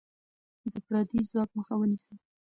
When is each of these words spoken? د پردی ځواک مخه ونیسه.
د 0.73 0.75
پردی 0.85 1.19
ځواک 1.29 1.49
مخه 1.57 1.73
ونیسه. 1.77 2.13